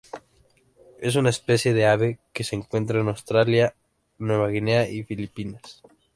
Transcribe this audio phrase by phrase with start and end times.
[0.99, 3.75] Es una especie de ave que se encuentra en Australia,
[4.17, 5.83] Nueva Guinea y Filipinas.